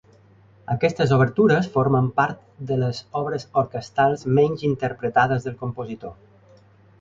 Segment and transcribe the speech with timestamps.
[0.75, 2.39] Aquestes obertures formen part
[2.71, 6.19] de les obres orquestrals menys interpretades del compositor.